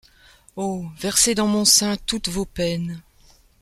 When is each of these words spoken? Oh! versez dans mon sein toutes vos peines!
Oh! 0.55 0.87
versez 0.97 1.35
dans 1.35 1.45
mon 1.45 1.63
sein 1.63 1.95
toutes 1.95 2.27
vos 2.27 2.45
peines! 2.45 3.03